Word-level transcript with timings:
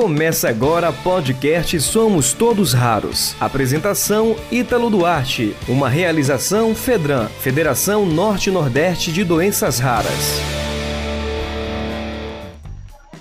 Começa 0.00 0.48
agora 0.48 0.92
podcast 0.92 1.80
Somos 1.80 2.32
Todos 2.32 2.72
Raros. 2.72 3.34
Apresentação 3.40 4.36
Ítalo 4.48 4.88
Duarte. 4.90 5.56
Uma 5.68 5.88
realização 5.88 6.72
Fedran, 6.72 7.26
Federação 7.40 8.06
Norte-Nordeste 8.06 9.10
de 9.10 9.24
Doenças 9.24 9.80
Raras. 9.80 10.40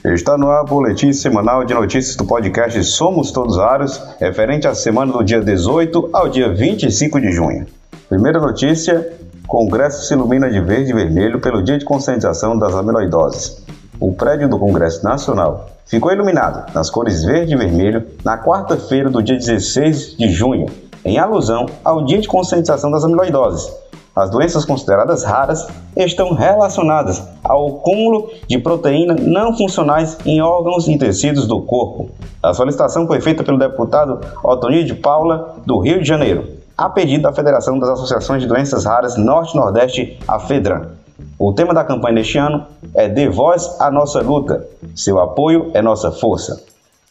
Está 0.05 0.37
no 0.37 0.51
ar 0.51 0.61
o 0.61 0.65
boletim 0.65 1.11
semanal 1.11 1.65
de 1.65 1.73
notícias 1.73 2.15
do 2.15 2.25
podcast 2.25 2.83
Somos 2.83 3.31
Todos 3.31 3.57
Raros, 3.57 3.99
referente 4.19 4.67
à 4.67 4.75
semana 4.75 5.11
do 5.11 5.23
dia 5.23 5.41
18 5.41 6.11
ao 6.13 6.29
dia 6.29 6.53
25 6.53 7.19
de 7.19 7.31
junho. 7.31 7.65
Primeira 8.07 8.39
notícia: 8.39 9.17
Congresso 9.47 10.05
se 10.05 10.13
ilumina 10.13 10.47
de 10.47 10.61
verde 10.61 10.91
e 10.91 10.93
vermelho 10.93 11.39
pelo 11.41 11.63
dia 11.63 11.79
de 11.79 11.85
conscientização 11.85 12.55
das 12.55 12.75
amiloidoses. 12.75 13.65
O 13.99 14.13
prédio 14.13 14.47
do 14.47 14.59
Congresso 14.59 15.03
Nacional 15.03 15.69
ficou 15.87 16.11
iluminado 16.11 16.71
nas 16.71 16.87
cores 16.87 17.23
verde 17.23 17.53
e 17.53 17.57
vermelho 17.57 18.05
na 18.23 18.37
quarta-feira 18.37 19.09
do 19.09 19.23
dia 19.23 19.35
16 19.35 20.15
de 20.15 20.29
junho, 20.29 20.67
em 21.03 21.17
alusão 21.17 21.65
ao 21.83 22.05
dia 22.05 22.19
de 22.19 22.27
conscientização 22.27 22.91
das 22.91 23.03
amiloidoses. 23.03 23.73
As 24.15 24.29
doenças 24.29 24.65
consideradas 24.65 25.23
raras 25.23 25.67
estão 25.95 26.33
relacionadas 26.33 27.23
ao 27.43 27.79
cúmulo 27.79 28.29
de 28.47 28.59
proteína 28.59 29.15
não 29.19 29.57
funcionais 29.57 30.15
em 30.25 30.41
órgãos 30.41 30.87
e 30.87 30.95
tecidos 30.95 31.47
do 31.47 31.61
corpo. 31.61 32.11
A 32.41 32.53
solicitação 32.53 33.07
foi 33.07 33.19
feita 33.19 33.43
pelo 33.43 33.57
deputado 33.57 34.19
Otonir 34.43 34.85
de 34.85 34.93
Paula, 34.93 35.55
do 35.65 35.79
Rio 35.79 36.01
de 36.01 36.07
Janeiro, 36.07 36.47
a 36.77 36.87
pedido 36.87 37.23
da 37.23 37.33
Federação 37.33 37.79
das 37.79 37.89
Associações 37.89 38.43
de 38.43 38.47
Doenças 38.47 38.85
Raras 38.85 39.17
Norte-Nordeste, 39.17 40.19
a 40.27 40.37
FEDRAN. 40.39 40.96
O 41.39 41.53
tema 41.53 41.73
da 41.73 41.83
campanha 41.83 42.15
deste 42.15 42.37
ano 42.37 42.65
é 42.93 43.07
Dê 43.07 43.29
voz 43.29 43.75
à 43.79 43.91
nossa 43.91 44.21
luta. 44.21 44.65
Seu 44.95 45.19
apoio 45.19 45.71
é 45.73 45.81
nossa 45.81 46.11
força. 46.11 46.63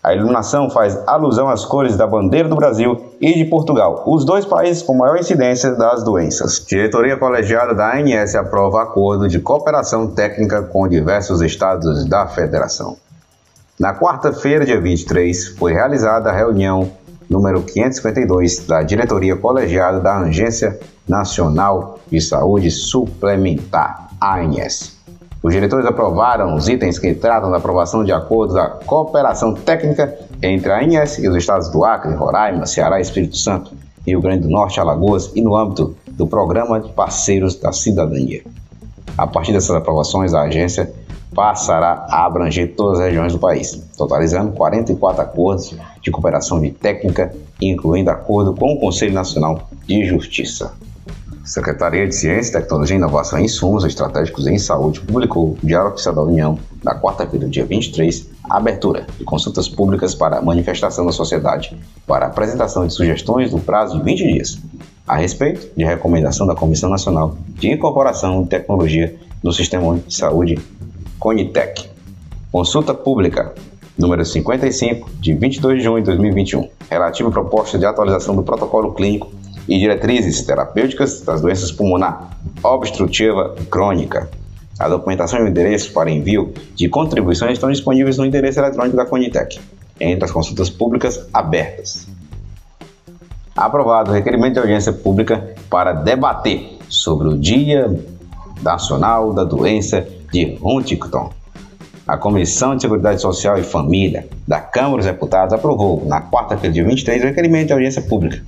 A 0.06 0.14
iluminação 0.14 0.70
faz 0.70 0.96
alusão 1.04 1.48
às 1.48 1.64
cores 1.64 1.96
da 1.96 2.06
bandeira 2.06 2.48
do 2.48 2.54
Brasil 2.54 3.12
e 3.20 3.34
de 3.34 3.44
Portugal, 3.46 4.04
os 4.06 4.24
dois 4.24 4.44
países 4.44 4.80
com 4.80 4.94
maior 4.94 5.18
incidência 5.18 5.74
das 5.74 6.04
doenças. 6.04 6.64
Diretoria 6.64 7.16
colegiada 7.16 7.74
da 7.74 7.92
ANS 7.96 8.36
aprova 8.36 8.82
acordo 8.82 9.26
de 9.26 9.40
cooperação 9.40 10.06
técnica 10.06 10.62
com 10.62 10.86
diversos 10.86 11.42
estados 11.42 12.04
da 12.04 12.24
federação. 12.28 12.96
Na 13.80 13.92
quarta-feira, 13.94 14.64
dia 14.64 14.80
23, 14.80 15.48
foi 15.58 15.72
realizada 15.72 16.30
a 16.30 16.32
reunião 16.32 16.88
número 17.28 17.62
552 17.62 18.66
da 18.66 18.82
diretoria 18.82 19.36
colegiada 19.36 20.00
da 20.00 20.18
Agência 20.18 20.78
Nacional 21.08 21.98
de 22.10 22.20
Saúde 22.20 22.70
Suplementar, 22.70 24.08
ANS. 24.20 24.96
Os 25.42 25.52
diretores 25.52 25.86
aprovaram 25.86 26.54
os 26.54 26.68
itens 26.68 26.98
que 26.98 27.14
tratam 27.14 27.50
da 27.50 27.58
aprovação 27.58 28.02
de 28.02 28.12
acordos 28.12 28.54
da 28.54 28.68
cooperação 28.68 29.54
técnica 29.54 30.16
entre 30.42 30.72
a 30.72 30.80
ANS 30.80 31.18
e 31.18 31.28
os 31.28 31.36
estados 31.36 31.68
do 31.68 31.84
Acre, 31.84 32.14
Roraima, 32.14 32.66
Ceará, 32.66 33.00
Espírito 33.00 33.36
Santo, 33.36 33.72
Rio 34.06 34.20
Grande 34.20 34.42
do 34.42 34.50
Norte, 34.50 34.80
Alagoas 34.80 35.30
e 35.34 35.42
no 35.42 35.56
âmbito 35.56 35.96
do 36.08 36.26
Programa 36.26 36.80
de 36.80 36.92
Parceiros 36.92 37.56
da 37.56 37.72
Cidadania. 37.72 38.42
A 39.16 39.26
partir 39.26 39.52
dessas 39.52 39.74
aprovações, 39.74 40.34
a 40.34 40.42
agência 40.42 40.92
passará 41.36 42.06
a 42.08 42.24
abranger 42.24 42.74
todas 42.74 42.98
as 42.98 43.06
regiões 43.08 43.34
do 43.34 43.38
país, 43.38 43.78
totalizando 43.94 44.52
44 44.52 45.20
acordos 45.20 45.76
de 46.00 46.10
cooperação 46.10 46.58
de 46.58 46.70
técnica, 46.70 47.30
incluindo 47.60 48.10
acordo 48.10 48.54
com 48.54 48.72
o 48.72 48.80
Conselho 48.80 49.12
Nacional 49.12 49.68
de 49.86 50.02
Justiça. 50.06 50.72
Secretaria 51.44 52.08
de 52.08 52.14
Ciência, 52.14 52.60
Tecnologia, 52.60 52.96
Inovação 52.96 53.38
e 53.38 53.44
Insumos 53.44 53.84
Estratégicos 53.84 54.46
em 54.46 54.58
Saúde 54.58 55.00
publicou 55.00 55.50
o 55.50 55.58
Diário 55.62 55.92
Oficial 55.92 56.14
da 56.14 56.22
União, 56.22 56.58
na 56.82 56.98
quarta-feira, 56.98 57.46
dia 57.46 57.66
23, 57.66 58.28
a 58.48 58.56
abertura 58.56 59.06
de 59.18 59.24
consultas 59.24 59.68
públicas 59.68 60.14
para 60.14 60.40
manifestação 60.40 61.04
da 61.04 61.12
sociedade 61.12 61.76
para 62.06 62.26
apresentação 62.26 62.86
de 62.86 62.94
sugestões 62.94 63.52
no 63.52 63.60
prazo 63.60 63.98
de 63.98 64.04
20 64.04 64.32
dias, 64.32 64.58
a 65.06 65.16
respeito 65.16 65.68
de 65.76 65.84
recomendação 65.84 66.46
da 66.46 66.54
Comissão 66.54 66.88
Nacional 66.88 67.36
de 67.50 67.70
Incorporação 67.70 68.42
de 68.42 68.48
Tecnologia 68.48 69.14
no 69.42 69.52
Sistema 69.52 69.96
de 69.98 70.14
Saúde, 70.14 70.58
CONITEC. 71.18 71.88
Consulta 72.50 72.94
Pública 72.94 73.54
número 73.98 74.24
55, 74.24 75.10
de 75.18 75.34
22 75.34 75.78
de 75.78 75.84
junho 75.84 76.00
de 76.00 76.06
2021, 76.06 76.68
relativa 76.90 77.28
à 77.28 77.32
proposta 77.32 77.78
de 77.78 77.86
atualização 77.86 78.36
do 78.36 78.42
protocolo 78.42 78.92
clínico 78.92 79.32
e 79.68 79.78
diretrizes 79.78 80.42
terapêuticas 80.42 81.22
das 81.22 81.40
doenças 81.40 81.72
pulmonar 81.72 82.36
obstrutiva 82.62 83.54
crônica. 83.70 84.28
A 84.78 84.88
documentação 84.88 85.40
e 85.40 85.42
o 85.44 85.48
endereço 85.48 85.92
para 85.92 86.10
envio 86.10 86.52
de 86.74 86.88
contribuições 86.88 87.52
estão 87.52 87.70
disponíveis 87.70 88.18
no 88.18 88.26
endereço 88.26 88.60
eletrônico 88.60 88.96
da 88.96 89.06
Conitec, 89.06 89.58
entre 89.98 90.24
as 90.24 90.30
consultas 90.30 90.68
públicas 90.68 91.26
abertas. 91.32 92.06
Aprovado 93.56 94.10
o 94.10 94.14
requerimento 94.14 94.54
de 94.54 94.58
audiência 94.60 94.92
pública 94.92 95.54
para 95.70 95.92
debater 95.94 96.76
sobre 96.90 97.28
o 97.28 97.38
Dia 97.38 97.98
Nacional 98.62 99.32
da 99.32 99.44
Doença 99.44 100.06
de 100.32 100.58
Huntington. 100.62 101.30
A 102.06 102.16
Comissão 102.16 102.76
de 102.76 102.82
Seguridade 102.82 103.20
Social 103.20 103.58
e 103.58 103.62
Família 103.62 104.28
da 104.46 104.60
Câmara 104.60 104.98
dos 104.98 105.06
Deputados 105.06 105.52
aprovou, 105.52 106.04
na 106.06 106.20
quarta-feira, 106.20 106.72
dia 106.72 106.84
23, 106.84 107.22
o 107.22 107.26
requerimento 107.26 107.68
de 107.68 107.72
audiência 107.72 108.02
pública 108.02 108.42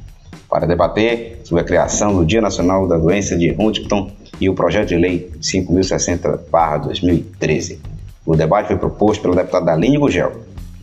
para 0.49 0.67
debater 0.67 1.41
sobre 1.45 1.63
a 1.63 1.67
criação 1.67 2.15
do 2.15 2.25
Dia 2.25 2.41
Nacional 2.41 2.89
da 2.89 2.97
Doença 2.97 3.37
de 3.37 3.55
Huntington 3.59 4.11
e 4.41 4.49
o 4.49 4.55
projeto 4.55 4.89
de 4.89 4.97
lei 4.97 5.31
5060-2013. 5.41 7.79
O 8.25 8.35
debate 8.35 8.69
foi 8.69 8.77
proposto 8.77 9.21
pela 9.23 9.37
deputada 9.37 9.73
Aline 9.73 9.99
Gugel, 9.99 10.33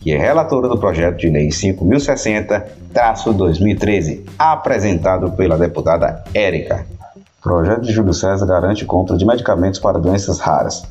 que 0.00 0.12
é 0.12 0.18
relatora 0.18 0.68
do 0.68 0.78
projeto 0.78 1.16
de 1.16 1.28
lei 1.28 1.48
5060-2013, 1.48 4.20
apresentado 4.38 5.32
pela 5.32 5.58
deputada 5.58 6.22
Érica. 6.32 6.86
Projeto 7.46 7.82
de 7.82 7.92
Júlio 7.92 8.12
César 8.12 8.44
garante 8.44 8.84
compra 8.84 9.16
de 9.16 9.24
medicamentos 9.24 9.78
para 9.78 10.00
doenças 10.00 10.40
raras. 10.40 10.82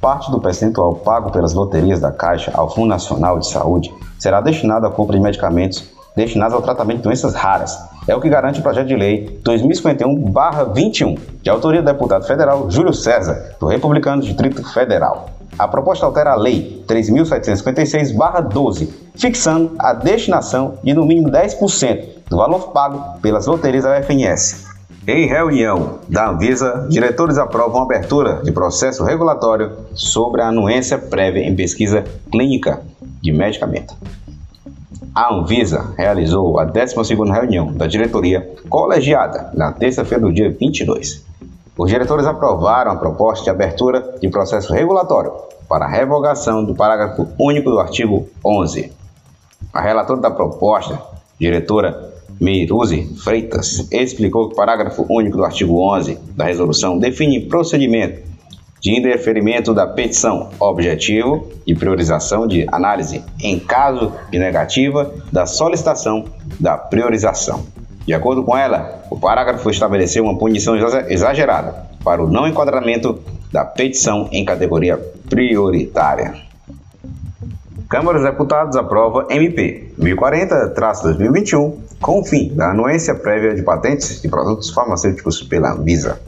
Parte 0.00 0.30
do 0.30 0.40
percentual 0.40 0.94
pago 0.94 1.32
pelas 1.32 1.52
loterias 1.52 1.98
da 1.98 2.12
Caixa 2.12 2.52
ao 2.54 2.72
Fundo 2.72 2.86
Nacional 2.86 3.40
de 3.40 3.48
Saúde 3.48 3.92
será 4.16 4.40
destinado 4.40 4.86
à 4.86 4.90
compra 4.92 5.16
de 5.16 5.22
medicamentos 5.22 5.90
destinados 6.14 6.54
ao 6.54 6.62
tratamento 6.62 6.98
de 6.98 7.02
doenças 7.02 7.34
raras. 7.34 7.76
É 8.06 8.14
o 8.14 8.20
que 8.20 8.28
garante 8.28 8.60
o 8.60 8.62
projeto 8.62 8.86
de 8.86 8.94
lei 8.94 9.40
2051-21, 9.42 11.18
de 11.42 11.50
autoria 11.50 11.82
do 11.82 11.86
deputado 11.86 12.24
federal 12.24 12.70
Júlio 12.70 12.94
César, 12.94 13.56
do 13.58 13.66
Republicano 13.66 14.22
Distrito 14.22 14.62
Federal. 14.72 15.30
A 15.58 15.66
proposta 15.66 16.06
altera 16.06 16.34
a 16.34 16.36
Lei 16.36 16.84
3.756-12, 16.86 18.90
fixando 19.16 19.72
a 19.76 19.92
destinação 19.92 20.74
de 20.84 20.94
no 20.94 21.04
mínimo 21.04 21.32
10% 21.32 22.20
do 22.28 22.36
valor 22.36 22.68
pago 22.68 23.18
pelas 23.20 23.46
loterias 23.46 23.82
da 23.82 23.98
UFNS. 23.98 24.69
Em 25.06 25.26
reunião 25.26 25.98
da 26.08 26.30
Anvisa, 26.30 26.86
diretores 26.88 27.38
aprovam 27.38 27.82
abertura 27.82 28.42
de 28.42 28.52
processo 28.52 29.02
regulatório 29.04 29.72
sobre 29.94 30.42
a 30.42 30.48
anuência 30.48 30.98
prévia 30.98 31.42
em 31.42 31.56
pesquisa 31.56 32.04
clínica 32.30 32.82
de 33.20 33.32
medicamento 33.32 33.94
a 35.14 35.34
Anvisa 35.34 35.92
realizou 35.96 36.58
a 36.58 36.66
12ª 36.66 37.32
reunião 37.32 37.72
da 37.72 37.86
diretoria 37.86 38.48
colegiada 38.68 39.50
na 39.54 39.72
terça-feira 39.72 40.24
do 40.24 40.32
dia 40.32 40.50
22. 40.50 41.24
Os 41.76 41.90
diretores 41.90 42.26
aprovaram 42.26 42.92
a 42.92 42.96
proposta 42.96 43.44
de 43.44 43.50
abertura 43.50 44.14
de 44.20 44.28
processo 44.28 44.72
regulatório 44.72 45.32
para 45.68 45.86
a 45.86 45.88
revogação 45.88 46.64
do 46.64 46.74
parágrafo 46.74 47.28
único 47.38 47.70
do 47.70 47.80
artigo 47.80 48.28
11. 48.44 48.92
A 49.72 49.80
relatora 49.80 50.20
da 50.20 50.30
proposta, 50.30 51.00
diretora 51.38 52.14
Meiruzi 52.40 53.04
Freitas, 53.22 53.86
explicou 53.92 54.48
que 54.48 54.54
o 54.54 54.56
parágrafo 54.56 55.04
único 55.10 55.36
do 55.36 55.44
artigo 55.44 55.78
11 55.94 56.18
da 56.34 56.46
resolução 56.46 56.98
define 56.98 57.40
procedimento 57.40 58.30
de 58.80 58.98
indeferimento 58.98 59.74
da 59.74 59.86
petição, 59.86 60.48
objetivo 60.58 61.48
e 61.66 61.74
priorização 61.74 62.46
de 62.46 62.66
análise 62.72 63.22
em 63.42 63.58
caso 63.58 64.12
de 64.30 64.38
negativa 64.38 65.14
da 65.30 65.44
solicitação 65.44 66.24
da 66.58 66.78
priorização. 66.78 67.66
De 68.06 68.14
acordo 68.14 68.42
com 68.42 68.56
ela, 68.56 69.04
o 69.10 69.18
parágrafo 69.18 69.68
estabeleceu 69.68 70.24
uma 70.24 70.38
punição 70.38 70.74
exagerada 71.08 71.90
para 72.02 72.24
o 72.24 72.30
não 72.30 72.48
enquadramento 72.48 73.20
da 73.52 73.66
petição 73.66 74.30
em 74.32 74.46
categoria 74.46 74.96
prioritária. 75.28 76.49
Câmara 77.90 78.18
dos 78.20 78.30
Deputados 78.30 78.76
aprova 78.76 79.26
MP 79.30 79.92
1040-2021 79.98 81.74
com 82.00 82.20
o 82.20 82.24
fim 82.24 82.54
da 82.54 82.70
anuência 82.70 83.16
prévia 83.16 83.52
de 83.52 83.64
patentes 83.64 84.22
de 84.22 84.28
produtos 84.28 84.70
farmacêuticos 84.70 85.42
pela 85.42 85.72
Anvisa. 85.72 86.20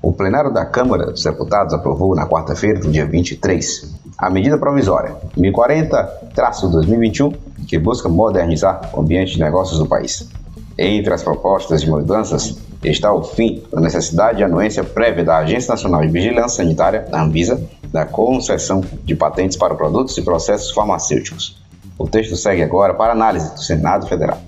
O 0.00 0.12
plenário 0.12 0.52
da 0.52 0.64
Câmara 0.64 1.06
dos 1.06 1.24
Deputados 1.24 1.74
aprovou 1.74 2.14
na 2.14 2.28
quarta-feira, 2.28 2.78
do 2.78 2.88
dia 2.88 3.04
23, 3.04 3.96
a 4.16 4.30
medida 4.30 4.56
provisória 4.58 5.16
1040-2021, 5.36 7.34
que 7.66 7.76
busca 7.76 8.08
modernizar 8.08 8.92
o 8.94 9.00
ambiente 9.00 9.32
de 9.32 9.40
negócios 9.40 9.80
do 9.80 9.86
país. 9.86 10.30
Entre 10.78 11.12
as 11.12 11.24
propostas 11.24 11.82
de 11.82 11.90
mudanças 11.90 12.56
está 12.84 13.12
o 13.12 13.24
fim 13.24 13.60
da 13.72 13.80
necessidade 13.80 14.38
de 14.38 14.44
anuência 14.44 14.84
prévia 14.84 15.24
da 15.24 15.38
Agência 15.38 15.72
Nacional 15.72 16.02
de 16.02 16.12
Vigilância 16.12 16.62
Sanitária, 16.62 17.08
Anvisa, 17.12 17.60
da 17.92 18.04
concessão 18.04 18.82
de 19.04 19.14
patentes 19.14 19.56
para 19.56 19.74
produtos 19.74 20.16
e 20.16 20.22
processos 20.22 20.70
farmacêuticos. 20.72 21.60
O 21.98 22.08
texto 22.08 22.36
segue 22.36 22.62
agora 22.62 22.94
para 22.94 23.12
análise 23.12 23.52
do 23.52 23.60
Senado 23.60 24.06
Federal. 24.06 24.38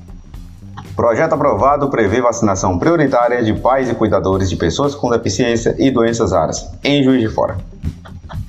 Projeto 0.95 1.33
aprovado 1.33 1.89
prevê 1.89 2.21
vacinação 2.21 2.79
prioritária 2.79 3.43
de 3.43 3.55
pais 3.55 3.91
e 3.91 3.95
cuidadores 3.95 4.51
de 4.51 4.57
pessoas 4.57 4.95
com 4.95 5.11
deficiência 5.11 5.75
e 5.79 5.91
doenças 5.91 6.33
raras, 6.33 6.71
em 6.85 7.03
Juiz 7.03 7.21
de 7.21 7.29
Fora. 7.29 7.57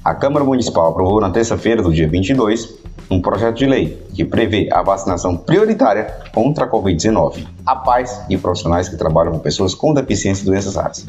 A 0.03 0.13
Câmara 0.13 0.43
Municipal 0.43 0.89
aprovou 0.89 1.21
na 1.21 1.29
terça-feira 1.29 1.81
do 1.81 1.93
dia 1.93 2.07
22 2.07 2.77
um 3.09 3.21
projeto 3.21 3.57
de 3.57 3.65
lei 3.65 4.05
que 4.13 4.25
prevê 4.25 4.67
a 4.71 4.81
vacinação 4.81 5.37
prioritária 5.37 6.17
contra 6.33 6.65
a 6.65 6.69
Covid-19 6.69 7.45
a 7.65 7.75
pais 7.75 8.21
e 8.29 8.37
profissionais 8.37 8.89
que 8.89 8.97
trabalham 8.97 9.31
com 9.31 9.39
pessoas 9.39 9.73
com 9.73 9.93
deficiência 9.93 10.43
e 10.43 10.45
doenças 10.45 10.75
raras. 10.75 11.05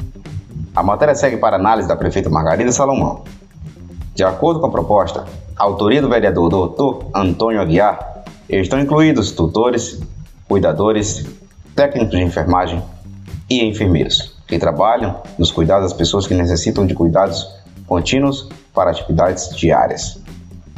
A 0.75 0.83
matéria 0.83 1.15
segue 1.15 1.37
para 1.37 1.57
análise 1.57 1.87
da 1.87 1.95
prefeita 1.95 2.29
Margarida 2.29 2.71
Salomão. 2.71 3.23
De 4.15 4.23
acordo 4.23 4.61
com 4.61 4.67
a 4.67 4.71
proposta, 4.71 5.25
a 5.57 5.63
autoria 5.65 6.01
do 6.01 6.07
vereador 6.07 6.49
Dr. 6.49 7.07
Antônio 7.13 7.59
Aguiar 7.59 8.23
estão 8.47 8.79
incluídos 8.79 9.33
tutores, 9.33 9.99
cuidadores, 10.47 11.25
técnicos 11.75 12.11
de 12.11 12.23
enfermagem 12.23 12.81
e 13.49 13.65
enfermeiros 13.65 14.33
que 14.47 14.57
trabalham 14.57 15.17
nos 15.37 15.51
cuidados 15.51 15.89
das 15.89 15.97
pessoas 15.97 16.25
que 16.25 16.33
necessitam 16.33 16.87
de 16.87 16.93
cuidados 16.93 17.45
contínuos 17.85 18.47
para 18.73 18.91
atividades 18.91 19.53
diárias. 19.53 20.17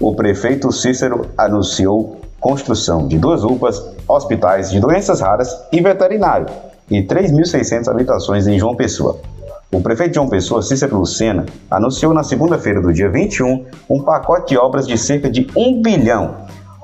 O 0.02 0.16
prefeito 0.16 0.72
Cícero 0.72 1.30
anunciou 1.38 2.20
construção 2.40 3.08
de 3.08 3.20
duas 3.20 3.44
UPAs, 3.44 3.84
hospitais 4.08 4.72
de 4.72 4.80
doenças 4.80 5.22
raras 5.22 5.56
e 5.72 5.80
veterinário 5.80 6.48
e 6.90 7.04
3.600 7.04 7.88
habitações 7.88 8.48
em 8.48 8.58
João 8.58 8.76
Pessoa. 8.76 9.20
O 9.70 9.82
prefeito 9.82 10.16
João 10.16 10.30
Pessoa, 10.30 10.62
Cícero 10.62 10.98
Lucena, 10.98 11.46
anunciou 11.70 12.14
na 12.14 12.24
segunda-feira 12.24 12.82
do 12.82 12.94
dia 12.94 13.10
21 13.10 13.66
um 13.90 14.02
pacote 14.02 14.54
de 14.54 14.58
obras 14.58 14.88
de 14.88 14.98
cerca 14.98 15.30
de 15.30 15.46
1 15.54 15.82
bilhão. 15.82 16.36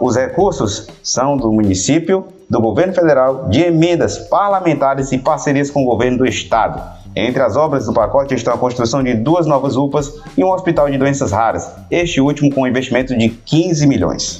Os 0.02 0.18
recursos 0.18 0.90
são 1.02 1.38
do 1.38 1.50
município, 1.50 2.26
do 2.50 2.60
governo 2.60 2.94
federal, 2.94 3.48
de 3.48 3.62
emendas 3.62 4.18
parlamentares 4.18 5.14
e 5.14 5.18
parcerias 5.18 5.72
com 5.72 5.84
o 5.84 5.86
governo 5.86 6.18
do 6.18 6.26
estado. 6.26 6.82
Entre 7.16 7.42
as 7.42 7.56
obras 7.56 7.86
do 7.86 7.94
pacote 7.94 8.36
estão 8.36 8.54
a 8.54 8.58
construção 8.58 9.02
de 9.02 9.14
duas 9.14 9.48
novas 9.48 9.78
UPAs 9.78 10.12
e 10.38 10.44
um 10.44 10.52
hospital 10.52 10.90
de 10.90 10.98
doenças 10.98 11.32
raras, 11.32 11.72
este 11.90 12.20
último 12.20 12.54
com 12.54 12.64
um 12.64 12.68
investimento 12.68 13.16
de 13.16 13.30
15 13.30 13.88
milhões. 13.88 14.40